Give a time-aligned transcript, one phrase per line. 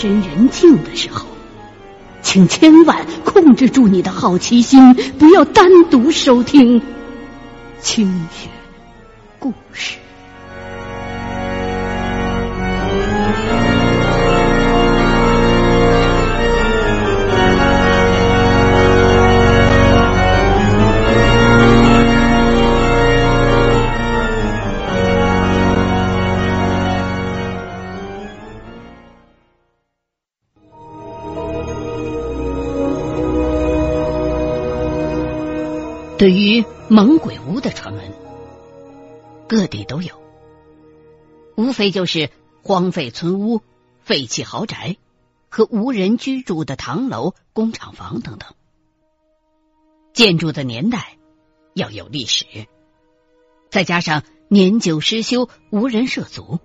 [0.00, 1.26] 深人静的时候，
[2.22, 6.80] 请千万控制住你的好奇心，不要单独收听
[7.82, 8.48] 清雪
[9.38, 9.98] 故事。
[36.20, 38.12] 对于猛鬼屋的传闻，
[39.48, 40.20] 各地都有，
[41.56, 42.28] 无非就是
[42.62, 43.62] 荒废村屋、
[44.02, 44.98] 废弃豪宅
[45.48, 48.52] 和无人居住的唐楼、工厂房等等。
[50.12, 51.16] 建筑的年代
[51.72, 52.44] 要有历史，
[53.70, 56.58] 再加上年久失修、无人涉足，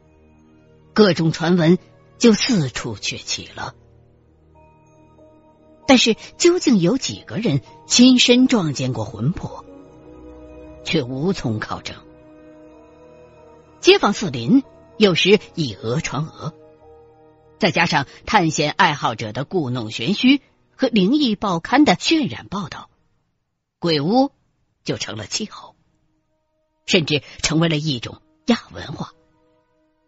[0.94, 1.78] 各种传闻
[2.18, 3.74] 就四处鹊起了。
[5.88, 9.64] 但是，究竟有几个人亲身撞见过魂魄，
[10.84, 11.96] 却无从考证。
[13.82, 14.64] 街坊四邻
[14.98, 16.54] 有时以讹传讹，
[17.60, 20.42] 再加上探险爱好者的故弄玄虚
[20.76, 22.90] 和灵异报刊的渲染报道，
[23.78, 24.32] 鬼屋
[24.84, 25.76] 就成了气候，
[26.88, 29.14] 甚至成为了一种亚文化，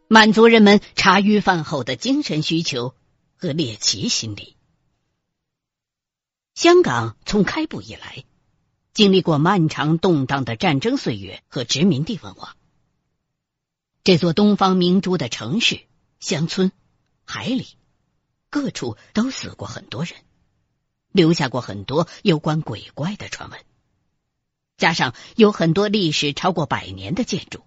[0.08, 2.96] 满足人们茶余饭后的精神需求
[3.38, 4.57] 和猎奇心理。
[6.58, 8.26] 香港从开埠以来，
[8.92, 12.58] 经历过漫长动荡的战争岁月和殖民地文化。
[14.04, 15.82] 这座东方明珠的城市、
[16.20, 16.72] 乡村、
[17.26, 17.68] 海里，
[18.50, 20.16] 各处都死过很多人，
[21.12, 23.60] 留下过很多有关鬼怪的传闻。
[24.78, 27.62] 加上有很多历史超过百年的建筑，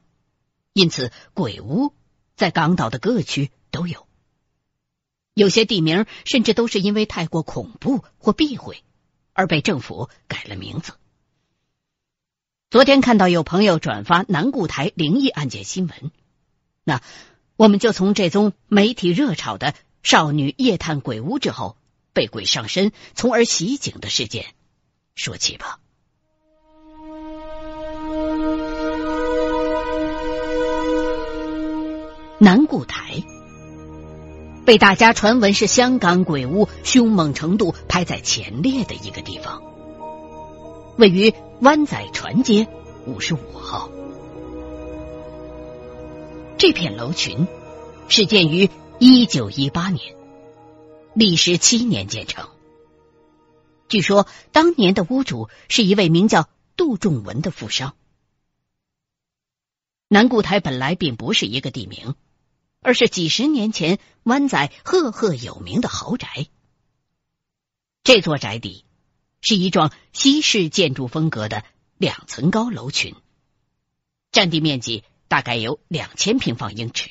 [0.73, 1.95] 因此鬼屋
[2.35, 4.09] 在港岛的各区都有。
[5.41, 8.85] 有些地名甚至都是因为太过恐怖或避讳，
[9.33, 10.93] 而被政府改了名字。
[12.69, 16.11] 昨天看到有朋友转发南固台灵异案件新闻，
[16.85, 17.01] 那
[17.57, 21.79] 我们就从这宗媒体热炒的少女夜探鬼屋之后
[22.13, 24.45] 被鬼上身，从而袭警的事件
[25.15, 25.81] 说起吧。
[32.39, 33.25] 南固台。
[34.71, 39.65] 被大家传闻是香港鬼屋凶猛程度排在前列的一个地方，
[40.97, 42.69] 位于湾仔船街
[43.05, 43.91] 五十五号。
[46.57, 47.49] 这片楼群
[48.09, 48.71] 始建于
[49.01, 50.15] 一九一八年，
[51.15, 52.49] 历时七年建成。
[53.89, 57.97] 据说当年的屋主是一位名叫杜仲文的富商。
[60.07, 62.15] 南固台本来并不是一个地名。
[62.81, 66.47] 而是几十年前湾仔赫赫有名的豪宅。
[68.03, 68.85] 这座宅邸
[69.43, 71.65] 是一幢西式建筑风格的
[71.97, 73.15] 两层高楼群，
[74.33, 77.11] 占地面积大概有两千平方英尺。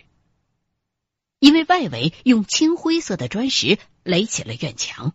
[1.40, 5.14] 因为外围用青灰色的砖石垒起了院墙，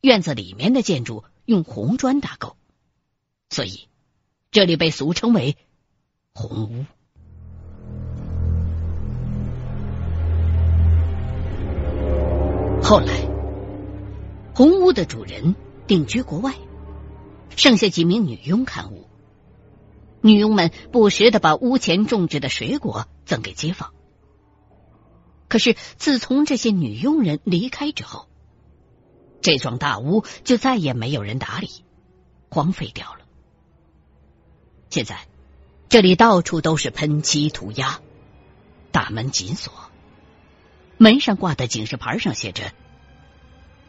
[0.00, 2.56] 院子里面的建筑用红砖搭构，
[3.50, 3.88] 所以
[4.50, 5.58] 这里被俗称为
[6.32, 6.86] “红屋”。
[12.82, 13.28] 后来，
[14.54, 15.54] 红屋的主人
[15.86, 16.54] 定居国外，
[17.54, 19.06] 剩下几名女佣看屋。
[20.22, 23.92] 女佣们不时的把屋前种植的水果赠给街坊。
[25.48, 28.26] 可是，自从这些女佣人离开之后，
[29.42, 31.68] 这幢大屋就再也没有人打理，
[32.48, 33.20] 荒废掉了。
[34.88, 35.26] 现在，
[35.88, 38.00] 这里到处都是喷漆涂鸦，
[38.92, 39.72] 大门紧锁。
[40.98, 42.72] 门上挂的警示牌上写着：“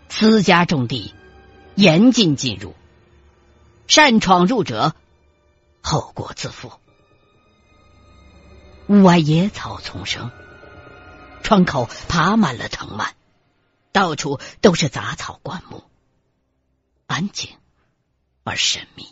[0.09, 1.15] 私家种地，
[1.73, 2.75] 严禁进入。
[3.87, 4.93] 擅闯入者，
[5.81, 6.71] 后果自负。”
[8.87, 10.29] 屋外野草丛生，
[11.41, 13.13] 窗口爬满了藤蔓，
[13.91, 15.83] 到处都是杂草灌木，
[17.07, 17.49] 安静
[18.43, 19.07] 而神秘。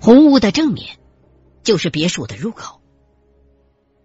[0.00, 0.99] 红屋的正面。
[1.62, 2.80] 就是别墅的入口，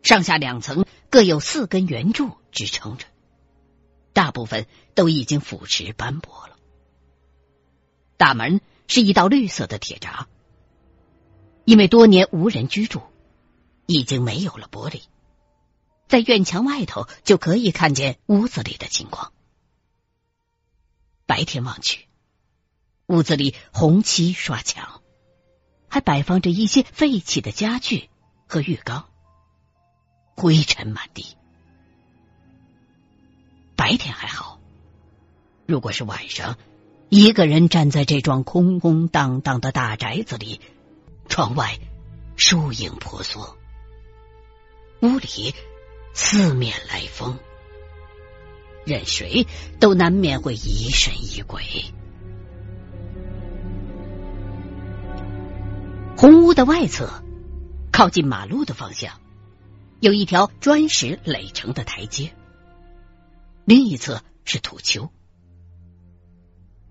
[0.04, 3.06] 上下两层各有四根圆柱支撑着，
[4.14, 6.58] 大部分都已经腐蚀斑驳了。
[8.18, 10.28] 大门是一道绿色的铁闸，
[11.64, 13.02] 因为多年无人居住，
[13.86, 15.02] 已经没有了玻璃，
[16.08, 19.34] 在院墙外头就可以看见屋子里的情况。
[21.26, 22.08] 白天望去，
[23.08, 25.02] 屋子里红漆刷墙。
[25.96, 28.10] 还摆放着一些废弃的家具
[28.48, 29.06] 和浴缸，
[30.36, 31.38] 灰尘满地。
[33.78, 34.60] 白天还好，
[35.66, 36.58] 如果是晚上，
[37.08, 40.60] 一个人站在这幢空空荡荡的大宅子里，
[41.30, 41.80] 窗外
[42.36, 43.56] 树影婆娑，
[45.02, 45.56] 屋里
[46.14, 47.40] 四面来风，
[48.86, 49.48] 任谁
[49.80, 51.64] 都难免会疑神疑鬼。
[56.26, 57.24] 红屋的外侧，
[57.92, 59.22] 靠近马路的方向，
[60.00, 62.36] 有一条砖石垒成的台阶，
[63.64, 65.12] 另一侧是土丘。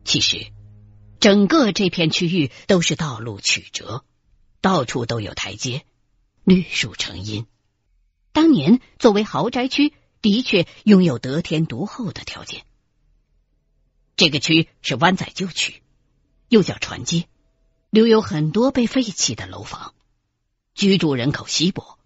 [0.04, 0.52] 其实，
[1.18, 4.04] 整个这片区域都是道路曲折，
[4.60, 5.84] 到处都有台阶，
[6.44, 7.48] 绿树成荫。
[8.30, 12.62] 当年作为豪宅区，的确拥有得天独厚的条件。
[14.14, 15.82] 这个区是湾仔旧区，
[16.48, 17.26] 又叫船街。
[17.94, 19.94] 留有很多被废弃的楼房，
[20.74, 21.96] 居住人口稀薄，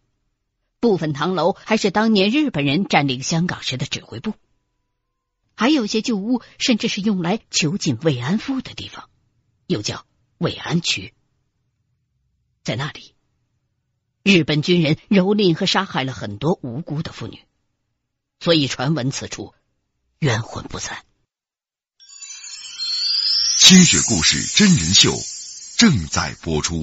[0.80, 4.34] 部分唐楼还是当年日本人占领香港时的指挥部，
[5.54, 9.08] 还有些旧屋甚至是用来囚禁慰安妇的地方，
[9.66, 10.04] 又叫
[10.36, 11.14] 慰安区。
[12.64, 13.14] 在那里，
[14.22, 17.42] 日本军人蹂躏和杀害了很多无辜的妇女，
[18.40, 19.54] 所以传闻此处
[20.18, 21.02] 冤魂不散。
[23.56, 25.18] 清雪故事真人秀。
[25.78, 26.74] 正在播出。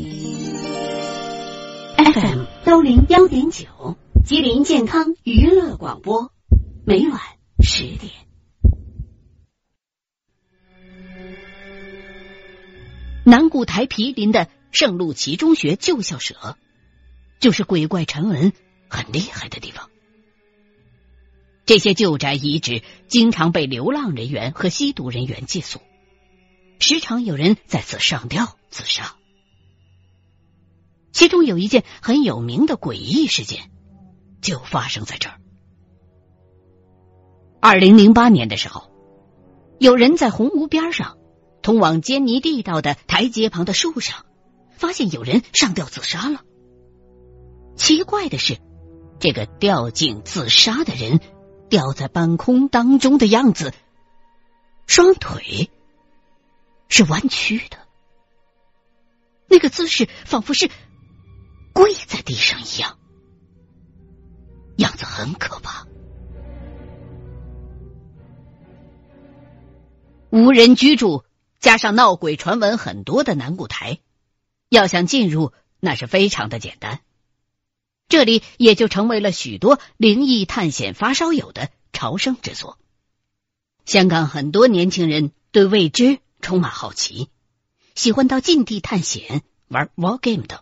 [1.98, 6.32] FM 幺零幺点九，吉林健康娱乐广播，
[6.86, 7.20] 每晚
[7.60, 8.14] 十点。
[13.26, 16.56] 南固台毗邻的圣路奇中学旧校舍，
[17.42, 18.54] 就是鬼怪传闻
[18.88, 19.90] 很厉害的地方。
[21.66, 25.82] 这些旧宅遗址经常被流浪人员和吸毒人员借宿。
[26.80, 29.16] 时常有人在此上吊自杀，
[31.12, 33.72] 其中有一件很有名的诡异事件，
[34.42, 35.40] 就发生在这儿。
[37.60, 38.92] 二零零八年的时候，
[39.80, 41.18] 有人在红屋边上
[41.64, 44.26] 通往坚尼地道的台阶旁的树上，
[44.78, 46.42] 发现有人上吊自杀了。
[47.76, 48.60] 奇怪的是，
[49.20, 51.20] 这个吊颈自杀的人
[51.70, 53.74] 吊在半空当中的样子，
[54.86, 55.72] 双腿。
[56.88, 57.78] 是弯曲的，
[59.48, 60.70] 那个姿势仿佛是
[61.74, 62.98] 跪在地上一样，
[64.78, 65.88] 样子很可怕。
[70.30, 71.24] 无人居住，
[71.60, 74.00] 加上闹鬼传闻很多的南固台，
[74.70, 77.02] 要想进入那是非常的简单，
[78.08, 82.78] 这里也就成为了许多灵异探险发烧友的朝圣之所。
[83.86, 86.20] 香港很多年轻人对未知。
[86.42, 87.30] 充满好奇，
[87.96, 90.62] 喜欢到禁地探险、玩 war game 等。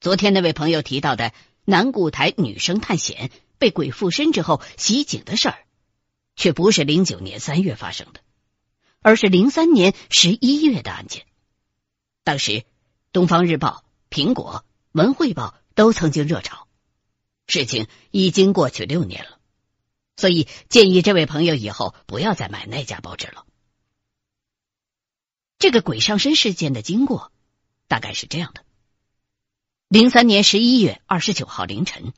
[0.00, 1.32] 昨天那位朋友提到的
[1.64, 5.58] 南固台女生探险被鬼附身之后袭警的事儿，
[6.34, 8.20] 却不是零九年三月发生的，
[9.00, 11.24] 而是零三年十一月的案件。
[12.24, 12.50] 当时，
[13.12, 13.84] 《东方日报》、
[14.14, 16.66] 苹果、文汇报都曾经热炒。
[17.46, 19.38] 事情已经过去六年了，
[20.16, 23.44] 所以建议这位朋友以后不要再买那家报纸了。
[25.62, 27.30] 这个鬼上身事件的经过
[27.86, 28.64] 大概是这样的：
[29.86, 32.12] 零三年十一月二十九号凌晨，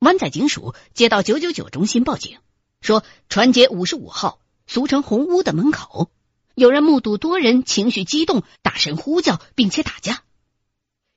[0.00, 2.40] 湾仔警署接到九九九中心报警，
[2.80, 6.10] 说船街五十五号（俗称红屋）的门口
[6.56, 10.24] 有人目睹多人情绪激动，大声呼叫，并且打架。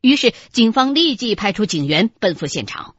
[0.02, 2.96] 于是警方立即派出警员奔赴现场，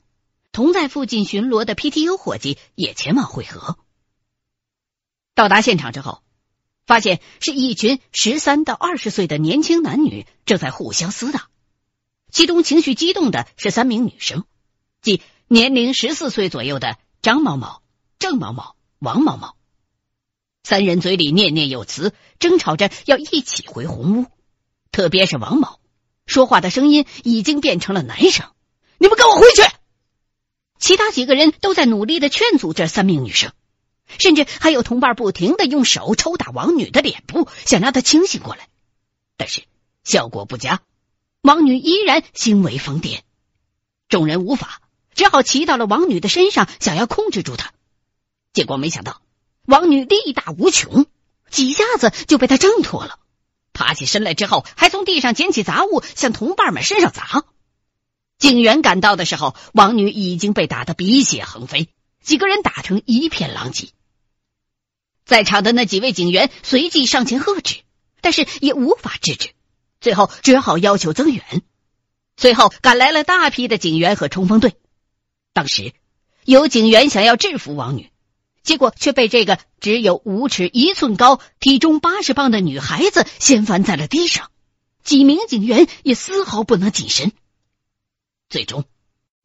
[0.51, 3.79] 同在附近巡逻的 PTU 伙计也前往会合。
[5.37, 6.24] 到达现场之后。
[6.87, 11.49] 发现是一群十三到二十岁的年轻男女正在互相厮打，
[12.31, 14.45] 其中情绪激动的是三名女生，
[15.03, 17.81] 即年龄十四岁左右的张某某、
[18.19, 19.55] 郑某某、王某某。
[20.63, 24.27] 三人嘴里念念有词，争吵着要一起回红屋。
[24.91, 25.79] 特别是王某，
[26.27, 28.47] 说话的声音已经变成了男声
[28.99, 29.63] ：“你们跟我回去！”
[30.79, 33.53] 其他几个人都在努力的劝阻这三名女生。
[34.07, 38.69] 甚至还有同伴不停的用手抽打王女的脸部，想让她清醒过来，
[39.37, 39.65] 但是
[40.03, 40.81] 效果不佳，
[41.43, 43.21] 王女依然行为疯癫。
[44.09, 44.83] 众人无法，
[45.15, 47.73] 只好骑到了王女的身上，想要控制住她。
[48.53, 49.21] 结果没想到，
[49.67, 51.07] 王女力大无穷，
[51.51, 53.19] 几下子就被他挣脱了。
[53.73, 57.45] 爬起身来之后，还从地上捡起杂物向同伴们身上砸。
[58.39, 61.89] 警员赶到的时候，王女已经被打得鼻血横飞。
[62.23, 63.89] 几个人打成一片狼藉，
[65.25, 67.77] 在场的那几位警员随即上前喝止，
[68.21, 69.51] 但是也无法制止，
[70.01, 71.63] 最后只好要求增援。
[72.37, 74.75] 随后赶来了大批的警员和冲锋队，
[75.53, 75.93] 当时
[76.45, 78.11] 有警员想要制服王女，
[78.63, 84.51] 结果却被这个只有五尺一寸高、体重八十磅的女孩子掀翻在了地上，
[85.05, 87.33] 几名警员也丝毫不能近身。
[88.51, 88.85] 最终，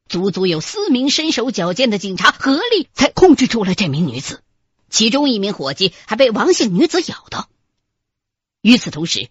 [0.08, 4.42] 足足有四名身手矫健的警察合力才控制住了这名女子，
[4.90, 7.50] 其中一名伙计还被王姓女子咬到。
[8.62, 9.30] 与此同时，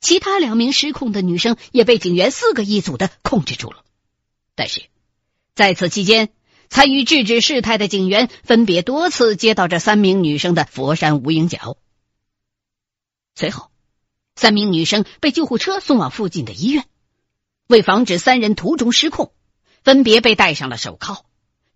[0.00, 3.84] 其他两名失控的女生也被警员四个一组的控制住了，
[4.54, 4.82] 但是。
[5.52, 6.30] 在此期间，
[6.70, 11.76] 参与制止事态的警员分别多次接到这三名女生的佛山无影脚。
[13.34, 13.70] 随后，
[14.36, 16.86] 三名女生被救护车送往附近的医院。
[17.66, 19.32] 为防止三人途中失控，
[19.82, 21.26] 分别被戴上了手铐，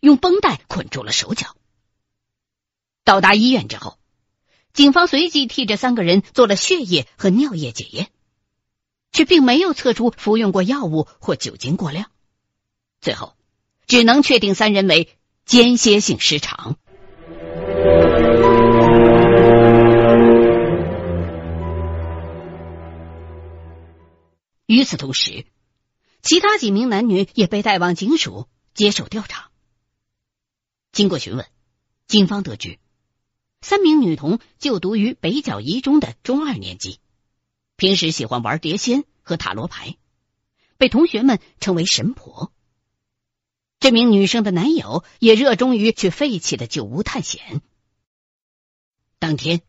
[0.00, 1.56] 用绷带捆住了手脚。
[3.04, 3.98] 到达医院之后，
[4.72, 8.08] 警方随即替这三个人做了血液和尿液检验，
[9.12, 12.10] 却并没有测出服用过药物或酒精过量。
[13.00, 13.34] 最后。
[13.86, 15.10] 只能确定三人为
[15.44, 16.78] 间歇性失常。
[24.64, 25.44] 与此同时，
[26.22, 29.50] 其他几名男女也被带往警署接受调查。
[30.90, 31.46] 经过询问，
[32.06, 32.78] 警方得知，
[33.64, 37.00] 三名女童就读于北角一中的中二年级，
[37.76, 39.96] 平时喜欢玩碟仙和塔罗牌，
[40.76, 42.52] 被同学们称为“神婆”。
[43.80, 47.62] 这名女生的男友也热衷于去废弃的旧屋探险。
[49.18, 49.62] 当天，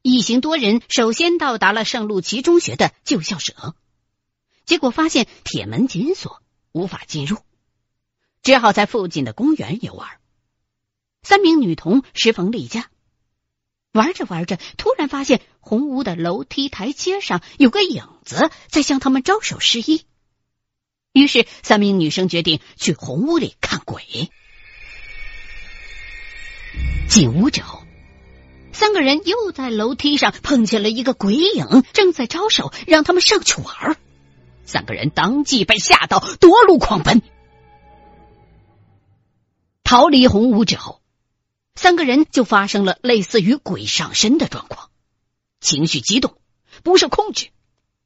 [0.00, 3.74] 一行多人首先到达了圣路奇中学的旧校舍，
[4.64, 6.40] 结果发现铁门紧锁，
[6.70, 7.36] 无法进入，
[8.42, 10.20] 只好在附近的公园游玩。
[11.24, 12.92] 三名女童适逢例假，
[13.92, 20.04] 玩着玩着，突然发现红屋的楼梯台阶上有个影子在向他们招手示意。
[21.12, 24.30] 于是，三名女生决定去红屋里看鬼。
[27.08, 27.82] 进屋之后，
[28.72, 33.96] 三个人又在楼梯上碰见了一个鬼影，正在招手让他们上去玩。
[34.64, 37.22] 三个人当即被吓到，夺路狂奔。
[39.82, 40.99] 逃离红屋之后，
[41.74, 44.90] 三个人就发生了类似于鬼上身的状况，
[45.60, 46.36] 情绪激动，
[46.82, 47.48] 不受控制，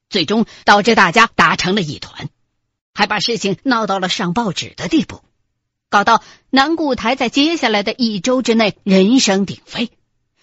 [0.08, 2.28] 最终导致大家打成了一团。
[2.96, 5.20] 还把事情闹到了上报纸的地步，
[5.88, 9.90] 搞到南固台在接下来的一周之内人声鼎沸，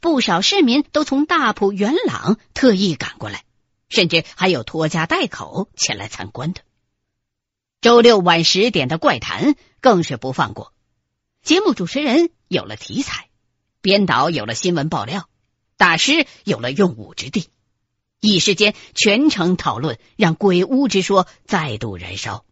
[0.01, 3.45] 不少市民都从大埔、元朗特意赶过来，
[3.87, 6.59] 甚至还有拖家带口前来参观的。
[7.79, 10.73] 周六晚十点的怪谈更是不放过，
[11.41, 13.29] 节目主持人有了题材，
[13.79, 15.29] 编导有了新闻爆料，
[15.77, 17.47] 大师有了用武之地。
[18.19, 22.43] 一时间，全城讨论，让鬼屋之说再度燃烧。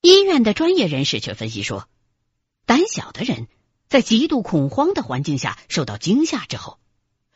[0.00, 1.86] 医院的专业人士却分析说，
[2.64, 3.48] 胆小的人
[3.86, 6.78] 在极度恐慌的环境下受到惊吓之后，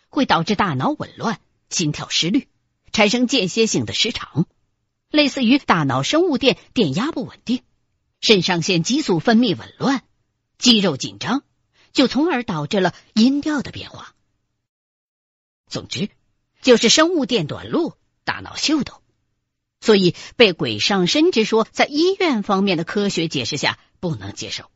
[0.08, 2.48] 会导致大脑紊乱、心跳失律，
[2.90, 4.46] 产生间歇性的失常，
[5.10, 7.62] 类似于大脑生物电电压不稳定，
[8.22, 10.04] 肾上腺激素分泌紊乱，
[10.58, 11.44] 肌肉紧张，
[11.92, 14.14] 就从而导致了音调的变化。
[15.68, 16.10] 总之，
[16.62, 19.00] 就是生物电短路，大脑秀逗，
[19.80, 24.70] 所以被鬼上身之说，在医院方面的科学解释下不能接受。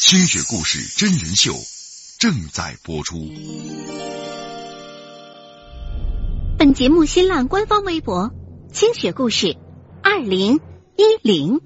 [0.00, 1.54] 清雪故事真人秀
[2.18, 3.16] 正在播出。
[6.58, 8.30] 本节目新浪官方微博：
[8.72, 9.56] 清雪故事
[10.02, 10.60] 二零
[10.96, 11.60] 一零。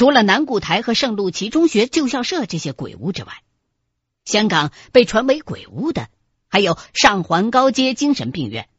[0.00, 3.42] 除了南固台和圣路奇中学旧校舍这些鬼屋之外，
[4.24, 6.08] 香港被传为鬼屋的
[6.48, 8.70] 还有上环高街精神病院、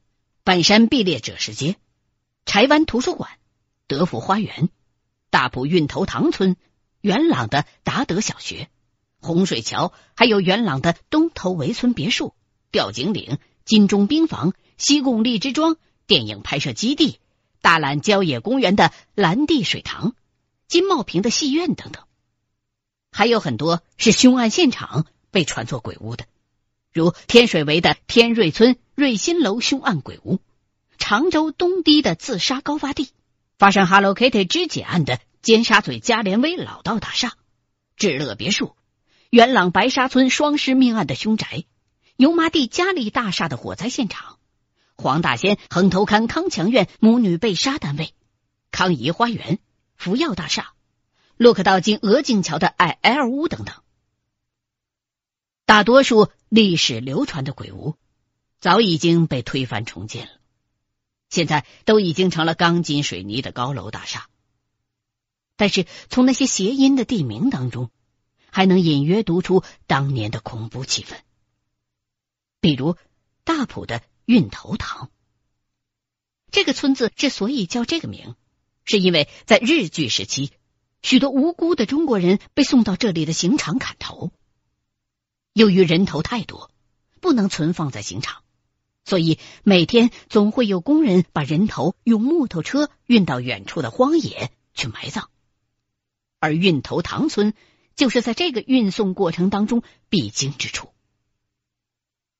[0.43, 1.75] 半山毕列者世街、
[2.47, 3.29] 柴湾图书馆、
[3.85, 4.69] 德福花园、
[5.29, 6.55] 大埔运头塘村、
[7.01, 8.67] 元朗的达德小学、
[9.19, 12.33] 洪水桥，还有元朗的东头围村别墅、
[12.71, 17.19] 吊井岭、金钟兵房、西贡荔枝庄电影拍摄基地、
[17.61, 20.15] 大榄郊野公园的蓝地水塘。
[20.71, 22.05] 金茂坪的戏院等等，
[23.11, 26.23] 还有很多是凶案现场被传作鬼屋的，
[26.93, 30.39] 如天水围的天瑞村瑞新楼凶案鬼屋，
[30.97, 33.09] 常州东堤的自杀高发地，
[33.57, 37.33] 发生 Hello Kitty 肢解案的尖沙咀嘉联威老道大厦，
[37.97, 38.73] 智乐别墅，
[39.29, 41.65] 元朗白沙村双尸命案的凶宅，
[42.15, 44.37] 油麻地嘉利大厦的火灾现场，
[44.95, 48.13] 黄大仙横头磡康强院母女被杀单位，
[48.71, 49.59] 康怡花园。
[50.01, 50.73] 福耀大厦、
[51.37, 53.83] 洛克道金鹅颈桥的 I L 屋等等，
[55.67, 57.95] 大多数历史流传的鬼屋
[58.59, 60.31] 早已经被推翻重建了。
[61.29, 64.27] 现在都已经成了钢筋水泥的高楼大厦。
[65.55, 67.91] 但是从那些谐音的地名当中，
[68.49, 71.19] 还能隐约读出当年的恐怖气氛。
[72.59, 72.97] 比如
[73.43, 75.11] 大埔的运头塘，
[76.49, 78.35] 这个村子之所以叫这个名，
[78.83, 80.51] 是因为在日据时期，
[81.01, 84.31] 许多无辜的中国人被送到这里的刑场砍头。
[85.53, 86.71] 由于人头太多，
[87.19, 88.43] 不能存放在刑场，
[89.05, 95.29] 所以每天总会有工人把人头用木头车运到远处的荒野去埋葬。
[96.39, 97.53] 而运头塘村
[97.95, 100.89] 就是在这个运送过程当中必经之处。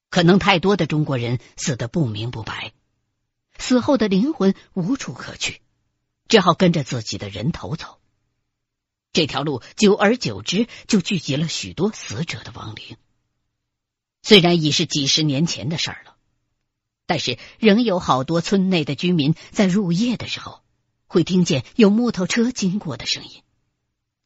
[0.10, 2.74] 可能太多的中国人死得不明不白，
[3.57, 5.61] 死后的灵魂无处可去，
[6.31, 8.00] 只好跟着自己的人头走。
[9.11, 12.95] 这条路久而久之就聚集了许多死者的亡灵。
[14.23, 16.15] 虽然已是几十年前的事儿了，
[17.05, 20.61] 但是仍有好多村内的居民在入夜的时候
[21.05, 23.41] 会听见有木头车经过的声音。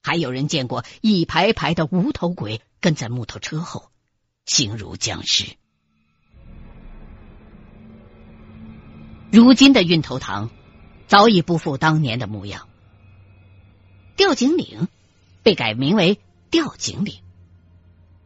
[0.04, 3.90] 还有人见过一排排的无头鬼跟在木头车后，
[4.46, 5.56] 形如僵尸。
[9.32, 10.52] 如今的运头塘
[11.08, 12.68] 早已不复当年的模样，
[14.16, 14.88] 吊井岭
[15.44, 16.20] 被改名为
[16.50, 17.16] 吊井岭。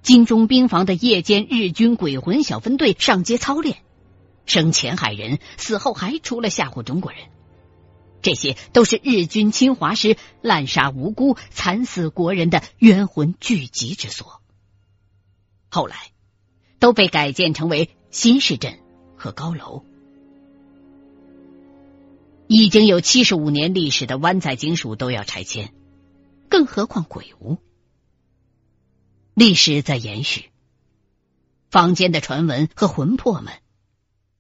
[0.02, 3.78] 金钟兵房的夜间日军鬼魂小分队上街操练，
[4.46, 7.22] 生前害人，死后还出来吓唬中国人。
[8.22, 14.42] 这些都是日军侵华时滥杀无辜、惨死国人的冤魂聚集之所。
[15.70, 15.96] 后来
[16.80, 18.80] 都被改建成为新市镇
[19.18, 19.84] 和高楼。
[22.52, 25.72] 已经有七十五年历史的湾仔警署都要拆迁，
[26.50, 27.60] 更何况鬼屋？
[29.36, 30.50] 历史在延续，
[31.70, 33.54] 坊间的传闻和魂魄们，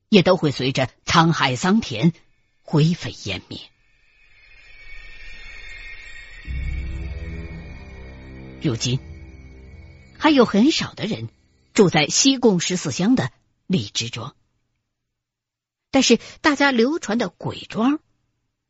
[0.09, 2.11] 也都会随着沧海桑田。
[2.63, 3.59] 灰飞烟灭。
[8.61, 8.99] 如今，
[10.17, 11.29] 还有很少的人
[11.73, 13.31] 住在西贡十四乡的
[13.67, 14.35] 荔枝庄，
[15.91, 17.99] 但是大家流传的鬼庄，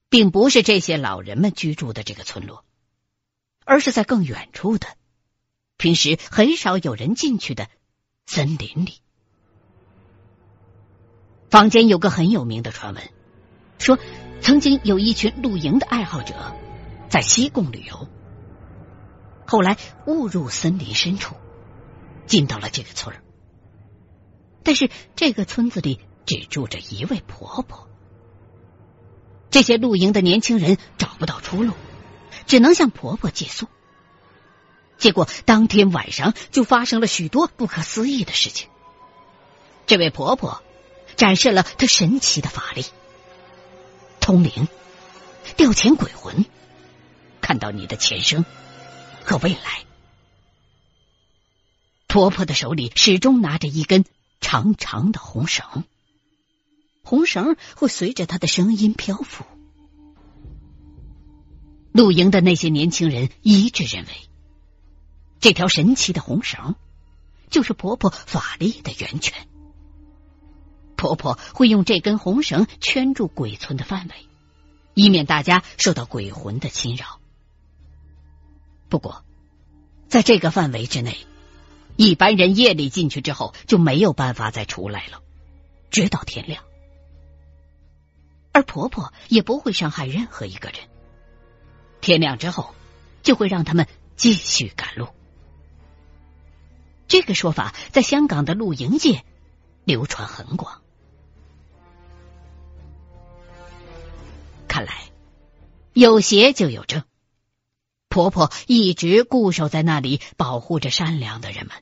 [0.10, 2.66] 并不是这些老人们居住的这个村落，
[3.66, 4.88] 而是在更远处的、
[5.78, 7.68] 平时很少有人进去的
[8.26, 9.02] 森林里。
[11.50, 13.04] 坊间有个很有名的传闻。
[13.80, 13.98] 说，
[14.42, 16.56] 曾经有一群露营的爱好者
[17.10, 18.08] 在西贡旅游，
[19.48, 21.36] 后来误入森林深处，
[22.28, 23.24] 进到了这个村儿。
[24.64, 27.88] 但是这个村子里只住着一位婆婆。
[29.50, 31.74] 这些露营的年轻人找不到出路，
[32.46, 33.68] 只能向婆婆借宿。
[34.98, 38.70] 结果当天晚上就发生了许多不可思议的事情。
[39.88, 40.62] 这位婆婆
[41.16, 42.86] 展示了她神奇的法力。
[44.20, 44.68] 通灵，
[45.58, 46.46] 调遣鬼魂，
[47.42, 48.46] 看到你的前生
[49.24, 49.86] 和未来。
[52.08, 54.06] 婆婆的手里始终拿着一根
[54.42, 55.86] 长长的红绳，
[57.10, 59.44] 红绳会随着她的声音漂浮。
[61.92, 64.12] 露营的那些年轻人一致认为，
[65.40, 66.76] 这条神奇的红绳
[67.50, 69.48] 就是婆婆法力的源泉。
[70.96, 74.28] 婆婆会用这根红绳圈住鬼村的范围，
[74.94, 77.20] 以免大家受到鬼魂的侵扰。
[78.88, 79.26] 不过，
[80.10, 81.18] 在这个范围之内，
[81.96, 85.24] 一般人夜里进去之后就没有办法再出来了，
[85.90, 86.64] 直到天亮。
[88.60, 90.80] 而婆婆也不会伤害任何一个人。
[92.02, 92.76] 天亮之后，
[93.24, 95.08] 就会让他们继续赶路。
[97.08, 99.24] 这个说法在香港的露营界
[99.86, 100.82] 流传很广。
[104.68, 105.10] 看来，
[105.94, 107.04] 有邪就有正。
[108.10, 111.78] 婆婆一直固守在那里，保护着善良的人们。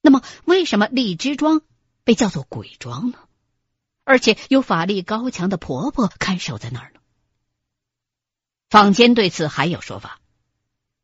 [0.00, 1.62] 那么，为什么荔枝庄
[2.02, 3.18] 被叫做鬼庄呢？
[4.06, 7.00] 而且有法力高强的婆婆看守在那儿呢？
[8.70, 10.20] 坊间对此还有说法，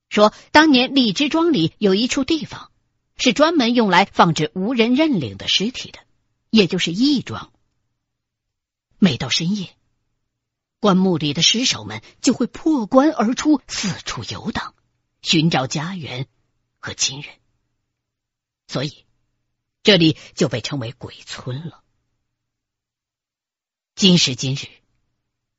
[0.08, 2.70] 说当年荔枝庄里有一处地方
[3.16, 5.98] 是专门用来放置无人认领的尸体的，
[6.50, 7.52] 也就是义庄。
[8.98, 9.76] 每到深夜。
[10.78, 14.74] 棺木里的尸首们就会破棺而出，四处游荡，
[15.22, 16.28] 寻找家园
[16.78, 17.34] 和亲人，
[18.68, 19.04] 所以
[19.82, 21.81] 这里就被称为鬼村了。
[24.02, 24.66] 今时今日，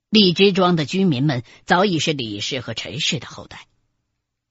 [0.09, 3.69] 荔枝庄的居民们早已是李氏和陈氏的后代，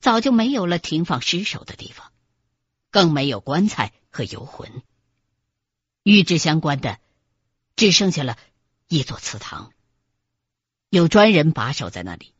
[0.01, 2.11] 早就没有了停放尸首的地方，
[2.91, 4.83] 更没有棺材和游魂，
[6.05, 7.01] 与之相关的，
[7.77, 8.39] 只剩下了
[8.89, 9.75] 一座祠堂，
[10.89, 12.33] 有专人把守在那里，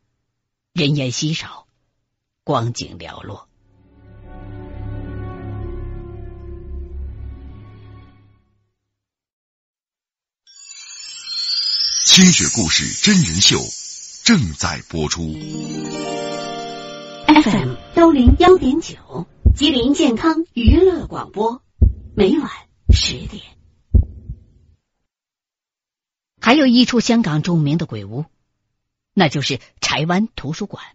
[0.73, 1.67] 人烟稀少，
[2.43, 3.47] 光景寥落。
[12.13, 13.57] 清雪故事真人秀
[14.23, 15.23] 正在播出。
[17.25, 21.63] FM 幺零幺点九，吉林健康娱乐广播，
[22.15, 22.51] 每晚
[22.93, 23.41] 十点。
[26.39, 28.25] 还有一处香港著名的鬼屋，
[29.15, 30.85] 那就是柴湾图书馆。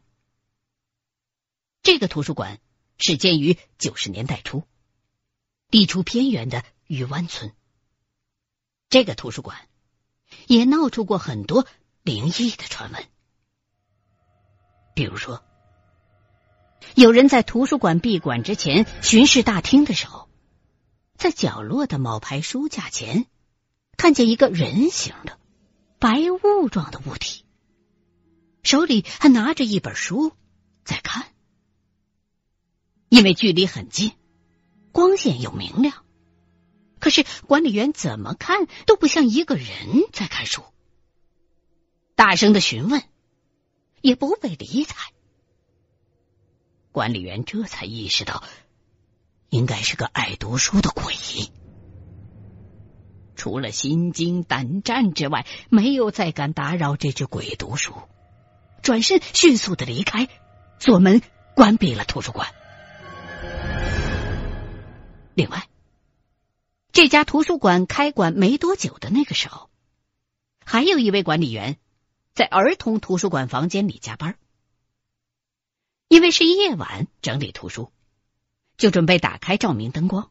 [1.82, 2.60] 这个图书馆
[2.96, 4.62] 始建于九十年代初，
[5.68, 7.52] 地处偏远的渔湾村。
[8.88, 9.67] 这个图书馆。
[10.46, 11.66] 也闹出过很多
[12.02, 13.04] 灵异的传闻，
[14.94, 15.42] 比如说，
[16.94, 20.28] 有人在图书馆闭馆之前巡视大厅的时候，
[21.16, 23.26] 在角落的某排书架前
[23.96, 25.38] 看见一个人形的
[25.98, 27.44] 白雾状的物体，
[28.62, 30.32] 手里还拿着一本书
[30.84, 31.26] 在看，
[33.08, 34.12] 因为距离很近，
[34.92, 36.04] 光线又明亮。
[37.00, 39.66] 可是管理员怎么看都不像一个人
[40.12, 40.62] 在看书，
[42.14, 43.02] 大声的询问
[44.00, 45.12] 也不被理睬。
[46.92, 48.42] 管理员这才意识到，
[49.48, 51.14] 应该是个爱读书的鬼。
[53.36, 57.92] 除了心惊胆战之外，没有再敢打扰这只鬼读书，
[58.82, 60.28] 转身迅速的离开，
[60.80, 61.22] 锁门
[61.54, 62.48] 关闭了图书馆。
[65.34, 65.68] 另外。
[66.92, 69.70] 这家图书馆开馆没多久的那个时候，
[70.64, 71.78] 还有一位管理员
[72.34, 74.36] 在儿童图书馆房间里加班，
[76.08, 77.92] 因为是夜晚整理图书，
[78.76, 80.30] 就准备打开照明灯光。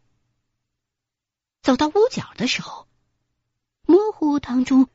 [1.61, 2.87] 走到屋角的时候，
[3.83, 4.89] 模糊当中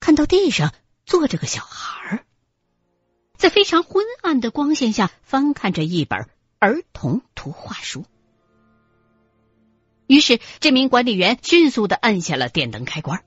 [0.00, 2.24] 看到地上坐着个小孩
[3.36, 6.28] 在非常昏暗的光线下翻看着一本
[6.58, 8.04] 儿童图画书。
[10.08, 13.24] 于是，这名管理员迅速的按下了电灯开关，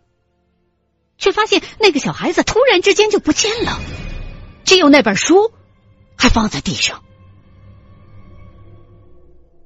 [1.19, 3.79] 却发现那个小孩子突然之间就不见了，
[4.65, 5.53] 只有那本书
[6.17, 7.03] 还放在地上。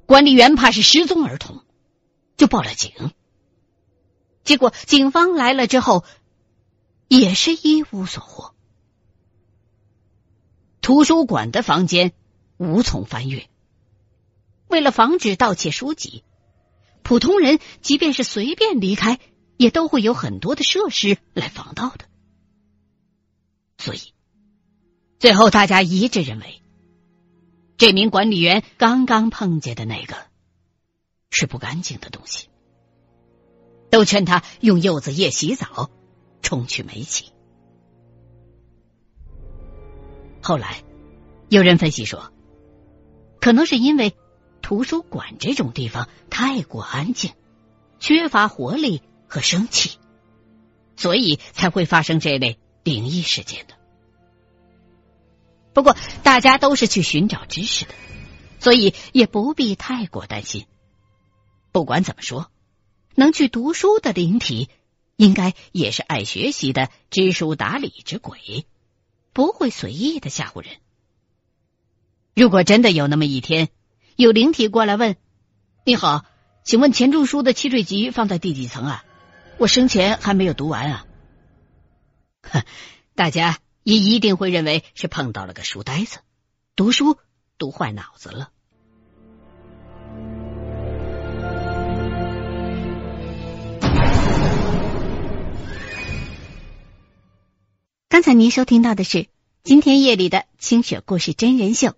[0.04, 1.64] 管理员怕是失踪儿童，
[2.36, 2.92] 就报了警。
[4.44, 6.04] 结果，警方来了之后，
[7.08, 8.54] 也是一无所获。
[10.82, 12.12] 图书馆的房间
[12.58, 13.48] 无从翻阅，
[14.68, 16.22] 为了防止盗窃书籍。
[17.06, 19.20] 普通人即便是随便离开，
[19.56, 22.06] 也都会有很多的设施来防盗的。
[23.78, 24.12] 所以，
[25.20, 26.62] 最后大家一致认为，
[27.76, 30.16] 这名管理员刚刚碰见的那个
[31.30, 32.48] 是不干净的东西，
[33.88, 35.88] 都劝他用柚子叶洗澡，
[36.42, 37.26] 冲去霉气。
[40.42, 40.82] 后来，
[41.50, 42.32] 有人分析说，
[43.40, 44.16] 可能是因为。
[44.66, 47.30] 图书馆这种地方太过安静，
[48.00, 50.00] 缺乏活力和生气，
[50.96, 53.74] 所以才会发生这类灵异事件的。
[55.72, 57.94] 不过大家都是去寻找知识的，
[58.58, 60.66] 所以也不必太过担心。
[61.70, 62.50] 不管怎么说，
[63.14, 64.68] 能去读书的灵体，
[65.14, 68.66] 应该也是爱学习的知书达理之鬼，
[69.32, 70.78] 不会随意的吓唬人。
[72.34, 73.68] 如果真的有那么一天，
[74.16, 75.16] 有灵体过来问
[75.84, 76.24] ：“你好，
[76.64, 79.04] 请问钱钟书的《七坠集》放在第几层啊？
[79.58, 81.06] 我生前还没有读完啊。”
[82.50, 82.62] 哼，
[83.14, 86.20] 大家也一定会认为是碰到了个书呆子，
[86.76, 87.18] 读书
[87.58, 88.48] 读坏脑子了。
[98.08, 99.28] 刚才您收听到的是
[99.62, 101.92] 今天夜里的清雪故事真人秀。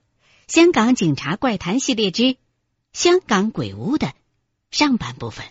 [0.49, 2.23] 香港警察怪谈系列之
[2.95, 4.15] 《香港鬼屋》的
[4.71, 5.45] 上半部分。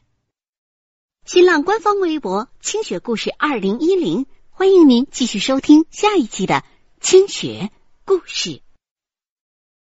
[1.23, 6.63] 新浪官方微博“清雪故事二零一零”，欢迎您继续收听下一期的
[6.99, 7.69] 清雪
[8.05, 8.63] 故事。